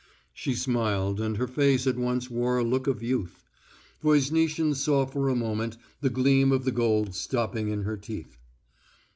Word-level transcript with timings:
She 0.33 0.55
smiled, 0.55 1.19
and 1.21 1.37
her 1.37 1.45
face 1.45 1.85
at 1.85 1.95
once 1.95 2.27
wore 2.27 2.57
a 2.57 2.63
look 2.63 2.87
of 2.87 3.03
youth. 3.03 3.43
Voznitsin 4.03 4.73
saw 4.73 5.05
for 5.05 5.29
a 5.29 5.35
moment 5.35 5.77
the 6.01 6.09
gleam 6.09 6.51
of 6.51 6.65
the 6.65 6.71
gold 6.71 7.13
stopping 7.13 7.67
in 7.67 7.83
her 7.83 7.97
teeth. 7.97 8.39